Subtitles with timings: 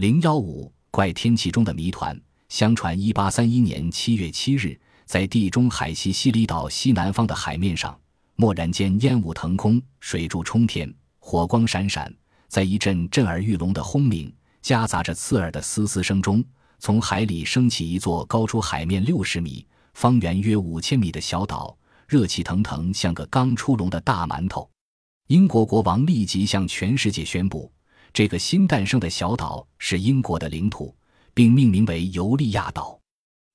[0.00, 2.18] 零幺五怪天气中的谜团。
[2.48, 8.00] 相传，一八三一年七月七日，在地中海西西里岛西南方的海面上，
[8.36, 12.10] 蓦然间烟雾腾空，水柱冲天，火光闪闪。
[12.48, 16.42] 在一阵震耳欲聋的轰鸣，夹杂着刺耳的嘶嘶声中，
[16.78, 21.76] 从海里升起一座高出海面六十米、方圆约五千米的小岛，
[22.08, 24.66] 热气腾腾，像个刚出笼的大馒头。
[25.26, 27.70] 英国国王立即向全世界宣布，
[28.12, 30.94] 这个新诞生的小岛是英国的领土，
[31.32, 32.98] 并命名为尤利亚岛。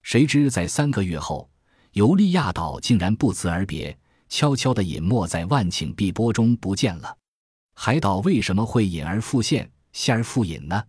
[0.03, 1.49] 谁知在三个月后，
[1.93, 3.97] 尤利亚岛竟然不辞而别，
[4.29, 7.17] 悄悄地隐没在万顷碧波中不见了。
[7.73, 10.83] 海岛为什么会隐而复现、现而复隐呢？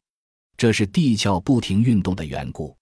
[0.57, 2.77] 这是地壳不停运动的缘故。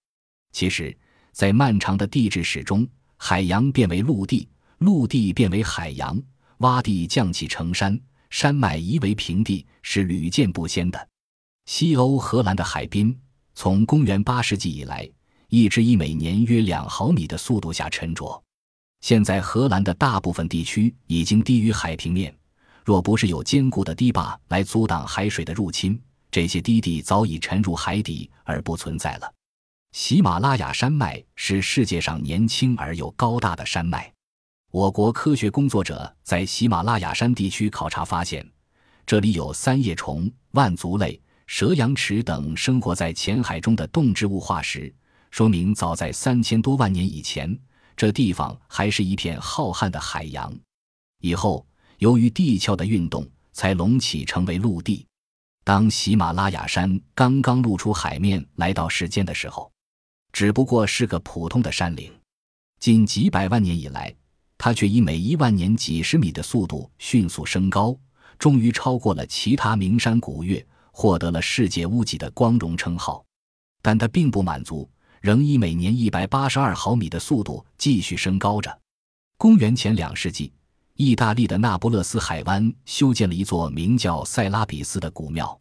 [0.53, 0.97] 其实，
[1.33, 6.20] 在漫长的地质史中，海洋变为陆地，陆地变为海洋，
[6.59, 7.98] 洼地降起成山，
[8.34, 11.09] 山脉夷为平地，是屡见不鲜的。
[11.66, 13.16] 西欧荷兰的海滨，
[13.55, 15.09] 从公元八世纪以来，
[15.48, 18.42] 一直以每年约两毫米的速度下沉着。
[19.03, 22.36] 现在，荷兰的大部分地区已经低于海平面。
[22.84, 25.97] 若不是有坚固的堤坝来阻挡海水的入侵，
[26.33, 29.33] 这些低地早已沉入海底而不存在了。
[29.92, 34.12] 喜马拉雅山脉是世界上年轻而又高大的山脉。
[34.75, 38.44] 我国科学工作者在喜马拉雅山地区考察发现，
[39.06, 44.92] 这里有三叶虫、腕足类、蛇羊齿等生活在浅海中的动植物化石，
[45.30, 47.56] 说明早在三千多万年以前，
[47.97, 50.52] 这地方还是一片浩瀚的海洋。
[51.20, 51.64] 以后。
[51.98, 55.06] 由于地壳的运动，才隆起成为陆地。
[55.62, 59.70] 当喜马拉雅山刚刚露出海面来到世间的时候，
[60.33, 62.12] 只不过是个普通的山岭。
[62.80, 64.12] 近几百万年以来，
[64.58, 67.97] 它却以每一万年几十米的速度迅速升高，
[68.38, 73.24] 终于超过了其他名山古岳，获得了世界屋脊的光荣称号。
[73.83, 74.88] 但它并不满足，
[75.20, 78.78] 仍以每年一百八十二毫米的速度继续升高着。
[79.36, 80.52] 公元前两世纪。
[80.96, 85.61] 意大利的那不勒斯海湾修建了一座名叫塞拉比斯的古庙，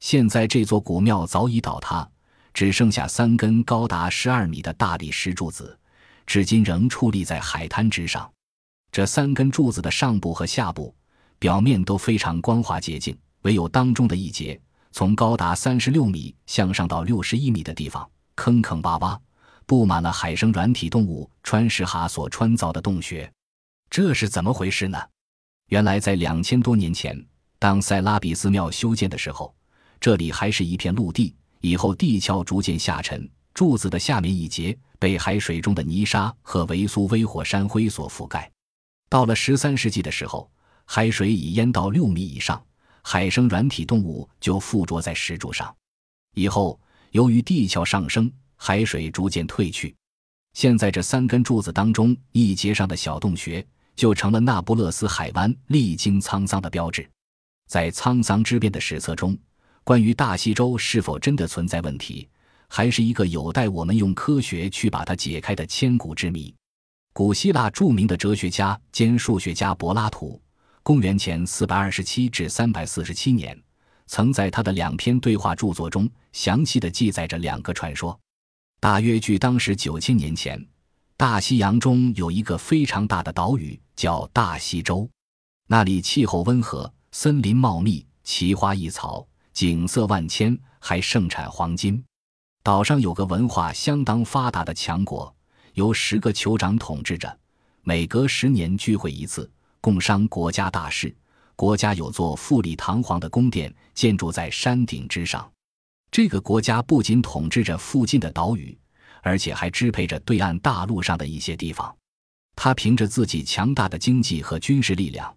[0.00, 2.06] 现在这座古庙早已倒塌，
[2.52, 5.78] 只剩下三根高达十二米的大理石柱子，
[6.26, 8.30] 至今仍矗立在海滩之上。
[8.90, 10.94] 这三根柱子的上部和下部
[11.38, 14.60] 表面都非常光滑洁净，唯有当中的一节，
[14.92, 19.18] 从高达三十六米向上到六十一米的地方，坑坑洼洼，
[19.66, 23.30] 布满了海生软体动物穿石蛤所穿凿的洞穴。
[23.88, 24.98] 这是怎么回事呢？
[25.68, 27.24] 原来，在两千多年前，
[27.58, 29.54] 当塞拉比斯庙修建的时候，
[30.00, 31.34] 这里还是一片陆地。
[31.62, 38.52] 以后地壳逐渐下沉，柱子的下面一节被海水中的泥沙和维苏微火山灰所覆盖。
[39.08, 40.50] 到了十三世纪的时候，
[40.84, 42.62] 海水已淹到六米以上，
[43.00, 45.74] 海生软体动物就附着在石柱上。
[46.34, 46.78] 以后，
[47.12, 49.96] 由于地壳上升，海水逐渐退去。
[50.52, 53.66] 现在，这三根柱子当中一节上的小洞穴。
[53.96, 57.08] 就成了那不勒斯海湾历经沧桑的标志。
[57.66, 59.34] 在沧桑之变的史册中，
[59.84, 62.28] 关于大西洲是否真的存在问题，
[62.68, 66.54] 还是一个有待我们用科学去把它解开的千古之谜。
[67.12, 70.40] 古希腊著名的哲学家兼数学家柏拉图，
[70.82, 73.58] 公元前四百二十七至三百四十七年，
[74.06, 78.18] 曾在他的两篇对话著作中详细的记载着两个传说，
[78.80, 80.62] 大约距当时九千年前。
[81.16, 85.08] 大西洋中有一个非常大的岛屿，叫大西洲。
[85.66, 92.04] 那里气候温和，森林茂密，奇花异草，景色万千，还盛产黄金。
[92.66, 95.32] 岛上有个文化相当发达的强国，
[95.74, 97.38] 由十个酋长统治着，
[97.84, 99.48] 每隔十年聚会一次，
[99.80, 101.14] 共商国家大事。
[101.54, 105.48] 国家有座富丽堂皇的宫殿，建筑在山顶之上。
[106.10, 108.76] 这个国家不仅统治着附近的岛屿。
[109.22, 111.96] 而且还支配着对岸大陆上的一些地方，
[112.56, 115.32] 他凭着自己强大的经济和军事力量，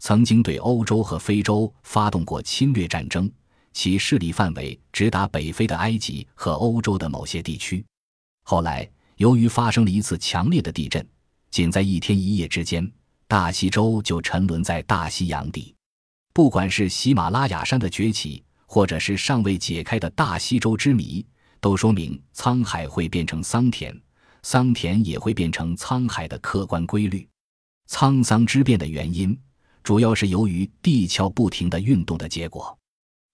[0.00, 3.30] 曾经对欧洲和非洲发动过侵略战争，
[3.72, 7.84] 其势力范围直达北非的埃及和欧洲的某些地区。
[8.44, 11.06] 后来，由于发生了一次强烈的地震，
[11.50, 12.90] 仅在一天一夜之间，
[13.26, 15.74] 大西洲就沉沦在大西洋底。
[16.32, 21.24] 不管是喜马拉雅山的崛起，或者是尚未解开的大西洲之谜。
[21.60, 23.96] 都说明沧海会变成桑田，
[24.42, 27.24] 桑田也会变成沧海的客观规律。
[27.88, 29.38] 沧桑之变的原因，
[29.84, 32.76] 主要是由于地壳不停的运动的结果。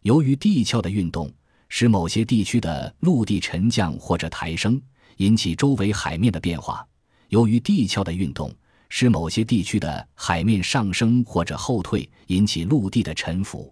[0.09, 1.31] 由于地壳的运动，
[1.69, 4.81] 使某些地区的陆地沉降或者抬升，
[5.19, 6.83] 引起周围海面的变化；
[7.29, 8.51] 由于地壳的运动，
[8.89, 13.71] 使某些地区的海面上升或者后退，引起陆地的沉浮。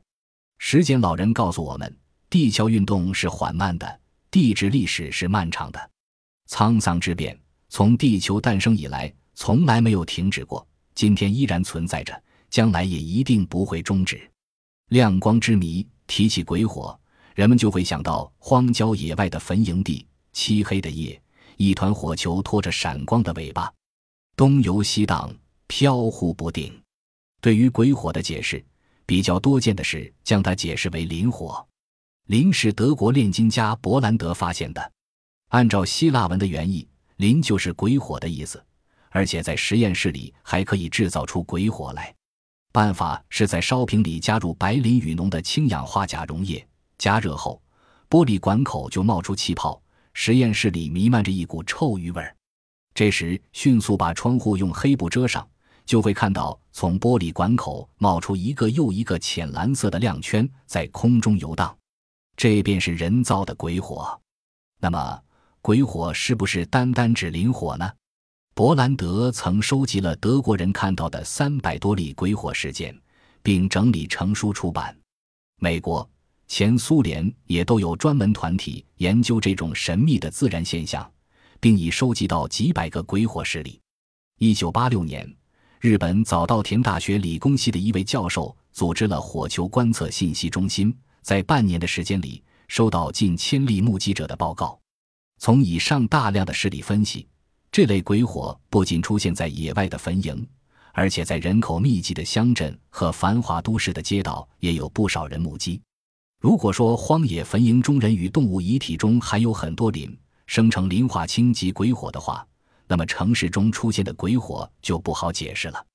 [0.59, 1.97] 时间老人告诉我们。
[2.29, 4.01] 地壳运动是缓慢的，
[4.31, 5.91] 地质历史是漫长的。
[6.51, 7.35] 沧桑之变
[7.71, 14.31] 从地球诞生以来从来没有停止过，今天依然存在着，将来也一定不会终止。
[14.91, 16.99] 亮光之谜，提起鬼火，
[17.35, 21.21] 人们就会想到荒郊野外的坟营地，漆黑的夜，
[21.57, 23.73] 一团火球拖着闪光的尾巴，
[24.37, 25.33] 东游西荡，
[25.67, 26.73] 飘忽不定。
[27.41, 28.65] 对于鬼火的解释，
[29.05, 31.65] 比较多见的是将它解释为磷火。
[32.27, 34.93] 磷是德国炼金家伯兰德发现的。
[35.51, 36.89] 按照希腊文的原意，
[37.19, 38.61] 磷就是鬼火的意思，
[39.11, 42.16] 而且在实验室里还可以制造出鬼火来。
[42.77, 46.63] 办法是在烧瓶里加入白磷与浓的氢氧化钾溶液，
[46.99, 47.59] 加热后，
[48.11, 49.81] 玻璃管口就冒出气泡，
[50.13, 52.37] 实验室里弥漫着一股臭鱼味儿。
[52.93, 55.49] 这时，迅速把窗户用黑布遮上，
[55.87, 61.75] 就会看到从玻璃管口冒出一个又一个浅蓝色的亮圈，在空中游荡。
[62.37, 64.21] 这便是人造的鬼火。
[64.79, 65.19] 那么，
[65.63, 67.91] 鬼火是不是单单指磷火呢？
[68.57, 72.99] 伯兰德曾收集了德国人看到的三百多例鬼火事件，
[73.43, 74.97] 并整理成书出版。
[75.61, 76.09] 美国、
[76.49, 81.07] 前苏联也都有专门团体研究这种神秘的自然现象，
[81.61, 83.79] 并已收集到几百个鬼火事例。
[84.39, 85.31] 一九八六年，
[85.79, 94.81] 日本早稻田大学理工系的一位教授组织了火球观测信息中心，在半年的时间里收到近千例目击者的报告。
[95.37, 97.29] 从以上大量的事例分析，
[97.77, 100.43] 这类鬼火不仅出现在野外的坟茔，
[100.95, 105.79] 而且在人口密集的乡镇和繁华都市的街道也有不少人目击。
[106.41, 112.49] 如果说荒野坟茔中人与动物遗体中含有很多磷，生成磷化氢及鬼火的话，
[112.89, 115.87] 那么城市中出现的鬼火就不好解释了。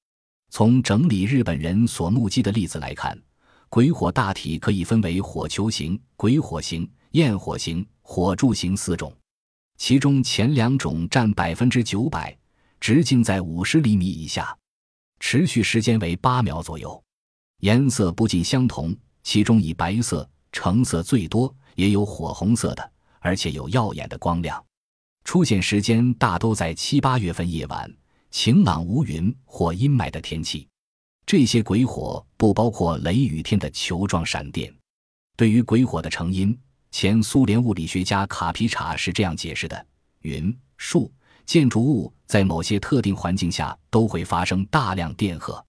[0.51, 3.19] 从整理日本人所目击的例子来看，
[3.69, 9.11] 鬼火大体可以分为火球型、鬼火型、焰火型、火柱型四种。
[9.83, 12.37] 其中前两种占百分之九百，
[12.79, 14.55] 直径在五十厘米以下，
[15.19, 17.03] 持续时间为八秒左右，
[17.61, 22.91] 颜色不尽相同，其中以白色、橙色最多，也有火红色的，
[23.21, 24.63] 而且有耀眼的光亮。
[25.23, 27.91] 出现时间大都在七八月份夜晚，
[28.29, 30.67] 晴朗无云或阴霾的天气。
[31.25, 34.71] 这些鬼火不包括雷雨天的球状闪电。
[35.35, 36.55] 对于鬼火的成因。
[36.91, 39.85] 前苏联物理学家卡皮查是这样解释的：
[40.21, 41.11] 云、树、
[41.45, 45.65] 建筑物在某些特定环境下都会发生大量电荷，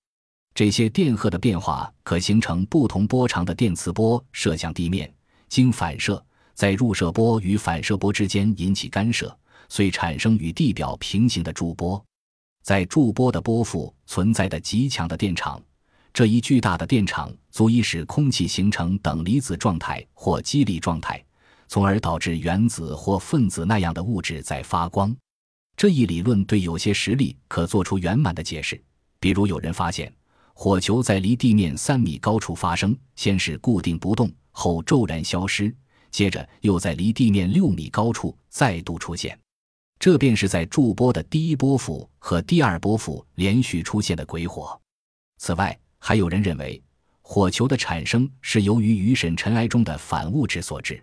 [0.53, 5.13] 这些电荷的变化可形成不同波长的电磁波射向地面，
[5.49, 6.23] 经反射，
[6.55, 9.35] 在入射波与反射波之间引起干涉，
[9.69, 12.05] 遂产生与地表平行的驻波。
[12.63, 15.63] 在驻波的波腹存在的极强的电场。
[16.15, 21.23] 这一巨大的电场足以使空气形成等离子状态或激励状态，
[21.69, 25.15] 从而导致原子或分子那样的物质在发光。
[25.75, 28.79] 这一理论对有些实例可做出圆满的解释，
[29.19, 30.13] 比如有人发现
[30.53, 35.75] 火球在离地面三米高处发生，先是固定不动，后骤然消失，
[36.11, 39.37] 接着又在离地面六米高处再度出现。
[39.99, 44.79] 这便是在驻波的第一波幅和第二波幅连续出现的鬼火。
[45.39, 46.83] 此外，还有人认为，
[47.21, 51.01] 火球的产生是由于雨沈尘埃中的反物质所致。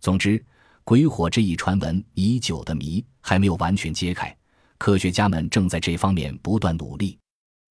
[0.00, 0.42] 总之，
[0.82, 4.34] 鬼火这一传闻已久的谜还没有完全揭开，
[4.78, 7.18] 科学家们正在这方面不断努力。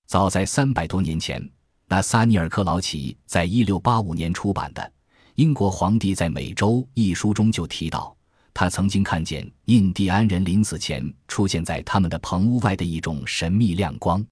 [0.06, 1.44] 早在三百多年前，
[1.88, 4.82] 那萨尼尔克劳奇在一六八五年出版的
[5.34, 8.16] 《英国皇帝在美洲》一书中就提到，
[8.54, 14.24] 他曾经看见印第安人临死前出现在他们的棚屋外的一种神秘亮光。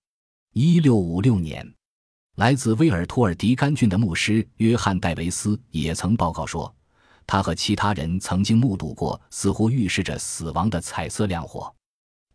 [0.53, 1.67] 一六五六年。
[2.37, 6.71] 来自威尔托尔迪甘郡的牧师约翰·戴维斯也曾报告说，
[7.25, 11.73] 他和其他人曾经目睹过似乎预示着死亡的彩色亮火。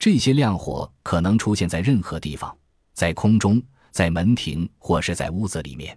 [0.01, 2.53] 这些亮火可能出现在任何地方，
[2.93, 5.97] 在空中，在门庭，或是在屋子里面。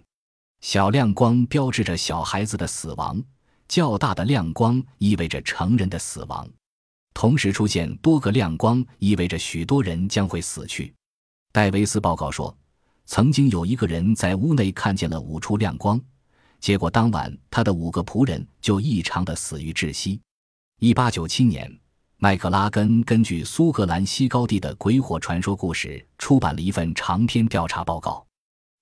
[0.60, 3.20] 小亮光标志着小孩子的死亡，
[3.66, 6.48] 较大的亮光意味着成人的死亡。
[7.12, 10.94] 同时出现多个亮光，意味着许多人将会死去。
[11.50, 12.56] 戴维斯报告说。
[13.06, 16.00] 曾经有一个人在屋内看见了五处亮光，
[16.58, 20.20] 结果当晚他的五个仆人就异常的死于窒息。
[20.80, 21.72] 一八九七年，
[22.18, 28.26] 麦克拉根根据苏格兰西高地的鬼火传说故事出版了一份长篇调查报告。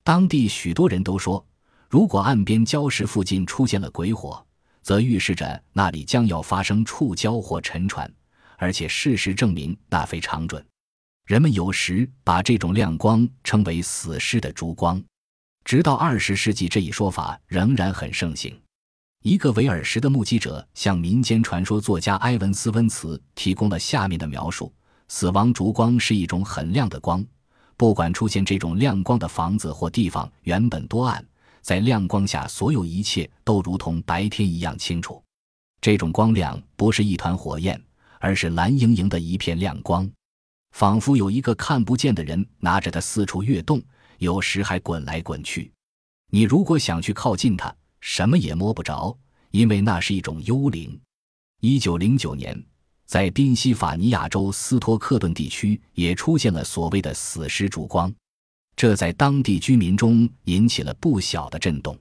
[0.03, 1.47] 当地许多人都说，
[1.89, 4.45] 如果岸边礁石附近出现了鬼火，
[4.83, 8.11] 则预示着那里将要发生触礁或沉船，
[8.57, 10.65] 而且事实证明那非常准。
[11.27, 15.03] 人们有时把这种亮光称为“死尸的烛光”，
[15.65, 18.55] 直到二十世纪，这一说法仍然很盛行。
[19.23, 24.71] 一个维尔什的目击者向民间传说作家埃文斯温茨提供了下面的描述：
[25.09, 27.25] 死亡烛光是一种很亮的光，
[27.79, 31.27] 不管出现这种亮光的房子或地方原本多暗，
[31.63, 35.25] 在亮光下所有一切都如同白天一样清楚。
[35.81, 37.83] 这种光亮不是一团火焰，
[38.21, 40.07] 而是蓝莹莹的一片亮光，
[40.75, 43.81] 仿佛有一个看不见的人拿着它四处跃动，
[44.19, 45.71] 有时还滚来滚去。
[46.33, 49.17] 你如果想去靠近它，什么也摸不着，
[49.53, 51.01] 因为那是一种幽灵。
[51.61, 52.61] 一九零九年，
[53.07, 58.13] 在宾夕法尼亚州斯托克顿地区也出现了所谓的“死尸烛光”，
[58.75, 61.97] 这在当地居民中引起了不小的震动。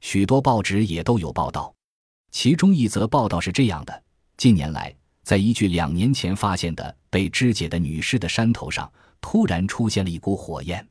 [0.00, 1.72] 许多报纸也都有报道。
[2.32, 4.02] 其中一则报道是这样的：
[4.36, 8.90] 近年来，在一具两年前发现的被肢解的女尸的山头上，
[9.20, 10.86] 突然出现了一股火焰。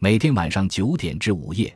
[0.00, 1.74] 每天晚上九点至午夜。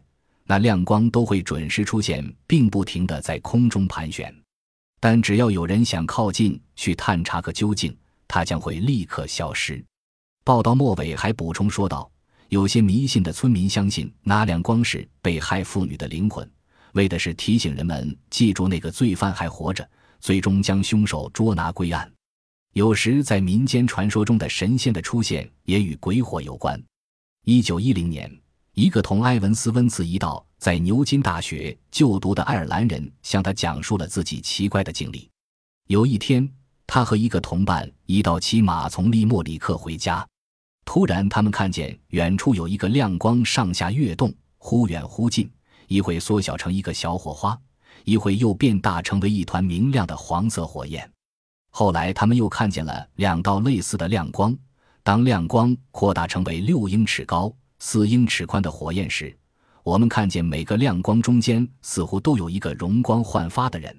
[0.49, 4.33] 那亮光都会准时出现，并不停地在空中盘旋，
[5.00, 7.97] 但只要有人想靠近去探查个究竟，
[8.28, 9.85] 它将会立刻消失。
[10.45, 12.09] 报道末尾还补充说道
[12.49, 16.49] ：“有些迷信的村民相信那亮光是被害妇女的灵魂，
[16.93, 19.85] 为的是提醒人们记住那个罪犯还活着，
[20.21, 22.09] 最终将凶手捉拿归案。”
[22.76, 26.78] 有时在民间传说中的神仙的出现也与鬼火有关。
[27.47, 28.30] 一九一零年。
[28.75, 35.30] 一个同埃文斯温茨一道在牛津大学就读的爱尔兰人向他讲述了自己奇怪的经历。
[35.87, 36.47] 有一天，
[36.87, 40.28] 他和一个同伴一道骑马从利莫里克回家，
[40.85, 45.50] 突然他们看见远处有一个亮光上下跃动，忽远忽近，
[45.88, 47.59] 一会缩小成一个小火花，
[48.04, 51.11] 一会又变大成为一团明亮的黄色火焰。
[51.78, 54.56] 后来他们又看见了两道类似的亮光，
[55.02, 57.54] 当亮光扩大成为六英尺高。
[57.80, 59.37] 四英尺宽的火焰时，
[59.83, 63.95] 我们看见每个亮光中间似乎都有一个容光焕发的人。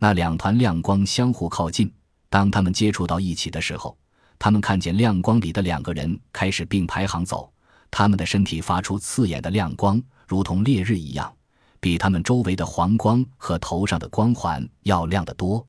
[0.00, 1.88] 那两团亮光相互靠近，
[2.28, 3.96] 当他们接触到一起的时候，
[4.36, 7.48] 他们看见亮光里的两个人开始并排行走。
[7.92, 11.32] 他们的身体发出刺眼的亮光，如同烈日一样，
[11.78, 15.64] 比他们周围的黄光和头上的光环要亮得多。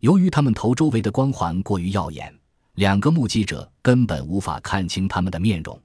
[0.00, 2.34] 由于他们头周围的光环过于耀眼，
[2.74, 5.78] 两个目击者根本无法看清他们的面容。